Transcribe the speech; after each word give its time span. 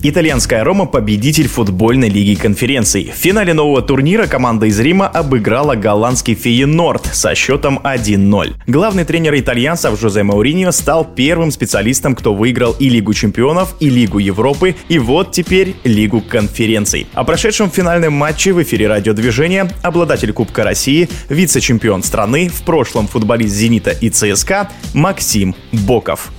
Итальянская 0.00 0.62
Рома– 0.62 0.84
победитель 0.86 1.48
футбольной 1.48 2.08
лиги 2.08 2.38
конференций. 2.38 3.12
В 3.12 3.18
финале 3.18 3.52
нового 3.52 3.82
турнира 3.82 4.26
команда 4.26 4.66
из 4.66 4.78
Рима 4.78 5.08
обыграла 5.08 5.74
голландский 5.74 6.36
Фейенорд 6.36 7.04
со 7.12 7.34
счетом 7.34 7.80
1-0. 7.82 8.54
Главный 8.68 9.04
тренер 9.04 9.34
итальянцев 9.34 9.98
Жозе 10.00 10.22
Мауриньо 10.22 10.70
стал 10.70 11.04
первым 11.04 11.50
специалистом, 11.50 12.14
кто 12.14 12.32
выиграл 12.32 12.76
и 12.78 12.88
Лигу 12.88 13.12
чемпионов, 13.12 13.74
и 13.80 13.90
Лигу 13.90 14.20
Европы, 14.20 14.76
и 14.88 15.00
вот 15.00 15.32
теперь 15.32 15.74
Лигу 15.82 16.20
конференций. 16.20 17.08
О 17.14 17.24
прошедшем 17.24 17.68
финальном 17.68 18.12
матче 18.12 18.52
в 18.52 18.62
эфире 18.62 18.86
радиодвижения 18.86 19.68
обладатель 19.82 20.32
Кубка 20.32 20.62
России, 20.62 21.08
вице-чемпион 21.28 22.04
страны, 22.04 22.48
в 22.48 22.62
прошлом 22.62 23.08
футболист 23.08 23.52
«Зенита» 23.52 23.90
и 23.90 24.10
ЦСКА 24.10 24.68
Максим 24.94 25.56
Боков. 25.72 26.30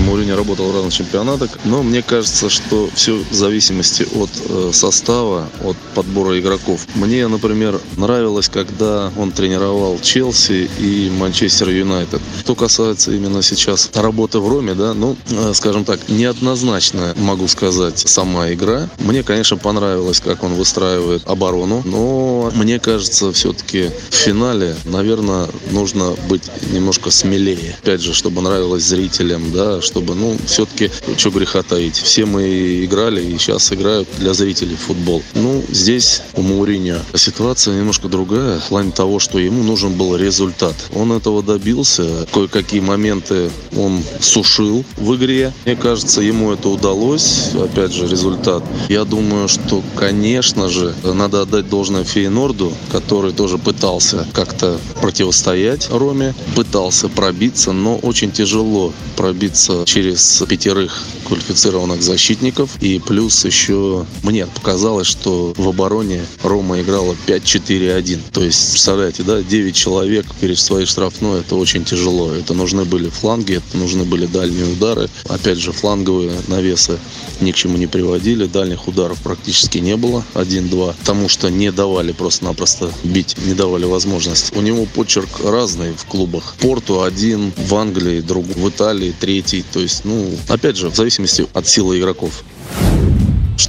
Мауриньо 0.00 0.36
работал 0.36 0.70
в 0.70 0.74
разных 0.74 0.92
чемпионатах, 0.92 1.50
но 1.64 1.82
мне 1.82 2.02
кажется, 2.02 2.48
что 2.48 2.88
все 2.94 3.22
в 3.30 3.34
зависимости 3.34 4.06
от 4.14 4.30
э, 4.48 4.70
состава, 4.72 5.48
от 5.62 5.76
подбора 5.94 6.38
игроков. 6.38 6.86
Мне, 6.94 7.26
например, 7.28 7.80
нравилось, 7.96 8.48
когда 8.48 9.12
он 9.16 9.32
тренировал 9.32 9.98
Челси 10.00 10.70
и 10.78 11.10
Манчестер 11.10 11.68
Юнайтед. 11.70 12.20
Что 12.40 12.54
касается 12.54 13.12
именно 13.12 13.42
сейчас 13.42 13.90
работы 13.94 14.38
в 14.38 14.48
Роме, 14.48 14.74
да, 14.74 14.94
ну, 14.94 15.16
э, 15.30 15.52
скажем 15.54 15.84
так, 15.84 16.08
неоднозначно, 16.08 17.14
могу 17.16 17.46
сказать, 17.48 17.98
сама 17.98 18.52
игра. 18.52 18.88
Мне, 18.98 19.22
конечно, 19.22 19.56
понравилось, 19.56 20.20
как 20.20 20.42
он 20.42 20.54
выстраивает 20.54 21.26
оборону, 21.26 21.82
но 21.84 22.50
мне 22.54 22.78
кажется, 22.78 23.32
все-таки 23.32 23.90
в 24.10 24.14
финале, 24.14 24.76
наверное, 24.84 25.48
нужно 25.70 26.14
быть 26.28 26.42
немножко 26.72 27.10
смелее. 27.10 27.76
Опять 27.82 28.00
же, 28.00 28.14
чтобы 28.14 28.42
нравилось 28.42 28.84
зрителям, 28.84 29.52
да, 29.52 29.80
чтобы 29.90 30.14
ну, 30.14 30.36
все-таки, 30.46 30.90
что 31.16 31.30
греха 31.30 31.62
таить. 31.62 31.96
Все 31.96 32.24
мы 32.24 32.84
играли 32.84 33.22
и 33.24 33.38
сейчас 33.38 33.72
играют 33.72 34.08
для 34.18 34.34
зрителей 34.34 34.76
футбол. 34.76 35.22
Ну, 35.34 35.64
здесь 35.70 36.22
у 36.34 36.42
Мауриньо 36.42 36.98
ситуация 37.14 37.74
немножко 37.74 38.08
другая 38.08 38.60
в 38.60 38.68
плане 38.68 38.92
того, 38.92 39.18
что 39.18 39.38
ему 39.38 39.62
нужен 39.64 39.94
был 39.94 40.16
результат. 40.16 40.74
Он 40.94 41.12
этого 41.12 41.42
добился. 41.42 42.26
Кое-какие 42.32 42.80
моменты 42.80 43.50
он 43.76 44.02
сушил 44.20 44.84
в 44.96 45.16
игре. 45.16 45.52
Мне 45.64 45.74
кажется, 45.74 46.20
ему 46.20 46.52
это 46.52 46.68
удалось. 46.68 47.50
Опять 47.54 47.92
же, 47.92 48.06
результат. 48.06 48.62
Я 48.88 49.04
думаю, 49.04 49.48
что, 49.48 49.82
конечно 49.96 50.68
же, 50.68 50.94
надо 51.02 51.42
отдать 51.42 51.68
должное 51.68 52.04
Фейнорду, 52.04 52.72
который 52.92 53.32
тоже 53.32 53.58
пытался 53.58 54.26
как-то 54.32 54.78
противостоять 55.00 55.88
Роме, 55.90 56.34
пытался 56.54 57.08
пробиться, 57.08 57.72
но 57.72 57.96
очень 57.96 58.30
тяжело 58.30 58.92
пробиться 59.16 59.79
через 59.86 60.42
пятерых 60.48 60.96
квалифицированных 61.26 62.02
защитников. 62.02 62.70
И 62.80 62.98
плюс 62.98 63.44
еще 63.44 64.06
мне 64.22 64.46
показалось, 64.46 65.06
что 65.06 65.54
в 65.56 65.68
обороне 65.68 66.24
Рома 66.42 66.80
играла 66.80 67.16
5-4-1. 67.26 68.20
То 68.32 68.42
есть, 68.42 68.70
представляете, 68.70 69.22
да, 69.22 69.42
9 69.42 69.74
человек 69.74 70.26
перед 70.40 70.58
своей 70.58 70.86
штрафной, 70.86 71.40
это 71.40 71.56
очень 71.56 71.84
тяжело. 71.84 72.32
Это 72.32 72.54
нужны 72.54 72.84
были 72.84 73.08
фланги, 73.08 73.54
это 73.54 73.76
нужны 73.76 74.04
были 74.04 74.26
дальние 74.26 74.66
удары. 74.72 75.08
Опять 75.28 75.58
же, 75.58 75.72
фланговые 75.72 76.32
навесы 76.48 76.98
ни 77.40 77.52
к 77.52 77.56
чему 77.56 77.76
не 77.76 77.86
приводили. 77.86 78.46
Дальних 78.46 78.88
ударов 78.88 79.20
практически 79.22 79.78
не 79.78 79.96
было. 79.96 80.24
1-2. 80.34 80.94
Потому 80.98 81.28
что 81.28 81.50
не 81.50 81.72
давали 81.72 82.12
просто-напросто 82.12 82.92
бить, 83.04 83.36
не 83.46 83.54
давали 83.54 83.84
возможность. 83.84 84.54
У 84.56 84.60
него 84.60 84.86
почерк 84.86 85.40
разный 85.44 85.92
в 85.92 86.04
клубах. 86.04 86.54
Порту 86.58 87.02
один, 87.02 87.52
в 87.56 87.74
Англии 87.74 88.20
другой, 88.20 88.54
в 88.54 88.68
Италии 88.68 89.14
третий. 89.18 89.59
То 89.72 89.80
есть, 89.80 90.04
ну, 90.04 90.32
опять 90.48 90.76
же, 90.76 90.88
в 90.88 90.96
зависимости 90.96 91.46
от 91.52 91.66
силы 91.66 91.98
игроков. 91.98 92.42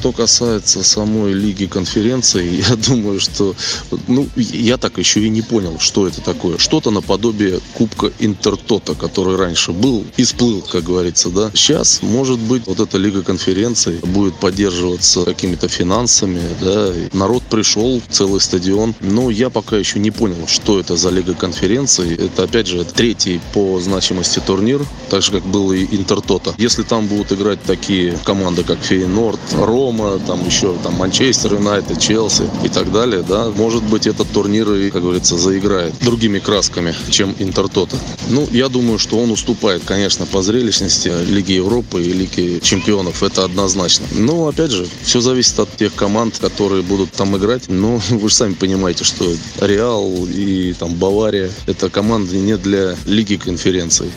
Что 0.01 0.13
касается 0.13 0.83
самой 0.83 1.33
лиги 1.33 1.67
конференции, 1.67 2.63
я 2.67 2.75
думаю, 2.75 3.19
что 3.19 3.55
ну, 4.07 4.27
я 4.35 4.77
так 4.77 4.97
еще 4.97 5.19
и 5.21 5.29
не 5.29 5.43
понял, 5.43 5.77
что 5.79 6.07
это 6.07 6.21
такое. 6.21 6.57
Что-то 6.57 6.89
наподобие 6.89 7.59
Кубка 7.75 8.11
Интертота, 8.17 8.95
который 8.95 9.35
раньше 9.35 9.73
был 9.73 10.03
и 10.17 10.23
сплыл, 10.23 10.63
как 10.63 10.85
говорится, 10.85 11.29
да. 11.29 11.51
Сейчас, 11.53 11.99
может 12.01 12.39
быть, 12.39 12.65
вот 12.65 12.79
эта 12.79 12.97
лига 12.97 13.21
конференции 13.21 13.97
будет 13.97 14.33
поддерживаться 14.37 15.23
какими-то 15.23 15.67
финансами, 15.67 16.41
да. 16.59 16.93
Народ 17.13 17.43
пришел, 17.43 18.01
целый 18.09 18.41
стадион. 18.41 18.95
Но 19.01 19.29
я 19.29 19.51
пока 19.51 19.77
еще 19.77 19.99
не 19.99 20.09
понял, 20.09 20.47
что 20.47 20.79
это 20.79 20.97
за 20.97 21.11
лига 21.11 21.35
конференции. 21.35 22.15
Это, 22.15 22.45
опять 22.45 22.65
же, 22.65 22.83
третий 22.85 23.39
по 23.53 23.79
значимости 23.79 24.41
турнир, 24.43 24.83
так 25.11 25.21
же, 25.21 25.33
как 25.33 25.45
был 25.45 25.71
и 25.71 25.85
Интертота. 25.95 26.55
Если 26.57 26.81
там 26.81 27.05
будут 27.05 27.33
играть 27.33 27.61
такие 27.61 28.17
команды, 28.23 28.63
как 28.63 28.79
Фейнорд, 28.79 29.39
Ро, 29.53 29.90
Рома, 29.91 30.19
там 30.25 30.45
еще 30.45 30.75
там 30.83 30.95
Манчестер 30.95 31.53
Юнайтед, 31.53 31.99
Челси 31.99 32.43
и 32.63 32.69
так 32.69 32.91
далее, 32.91 33.23
да, 33.27 33.49
может 33.49 33.83
быть 33.83 34.07
этот 34.07 34.29
турнир 34.31 34.71
и, 34.73 34.89
как 34.89 35.01
говорится, 35.01 35.37
заиграет 35.37 35.93
другими 36.01 36.39
красками, 36.39 36.95
чем 37.09 37.35
Интертота. 37.39 37.97
Ну, 38.29 38.47
я 38.51 38.69
думаю, 38.69 38.99
что 38.99 39.19
он 39.19 39.31
уступает, 39.31 39.83
конечно, 39.85 40.25
по 40.25 40.41
зрелищности 40.41 41.11
Лиги 41.27 41.53
Европы 41.53 42.01
и 42.01 42.13
Лиги 42.13 42.59
Чемпионов, 42.61 43.21
это 43.21 43.43
однозначно. 43.43 44.05
Но, 44.13 44.47
опять 44.47 44.71
же, 44.71 44.87
все 45.03 45.19
зависит 45.19 45.59
от 45.59 45.75
тех 45.75 45.93
команд, 45.93 46.37
которые 46.39 46.83
будут 46.83 47.11
там 47.11 47.35
играть. 47.35 47.63
Но 47.67 48.01
вы 48.09 48.29
же 48.29 48.35
сами 48.35 48.53
понимаете, 48.53 49.03
что 49.03 49.25
Реал 49.59 50.09
и 50.27 50.73
там 50.79 50.93
Бавария– 50.95 51.51
это 51.65 51.89
команды 51.89 52.37
не 52.37 52.55
для 52.57 52.95
Лиги 53.05 53.35
конференций. 53.35 54.09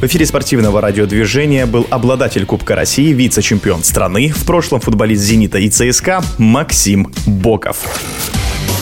В 0.00 0.04
эфире 0.04 0.26
спортивного 0.26 0.82
радиодвижения 0.82 1.64
был 1.64 1.86
обладатель 1.88 2.44
Кубка 2.44 2.74
России, 2.74 3.14
вице-чемпион 3.14 3.82
страны, 3.82 4.28
в 4.28 4.44
прошлом 4.44 4.80
футболист 4.80 5.22
«Зенита» 5.22 5.58
и 5.58 5.70
ЦСКА 5.70 6.22
Максим 6.36 7.10
Боков. 7.26 7.82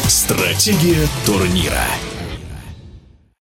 Стратегия 0.09 1.07
турнира. 1.25 1.85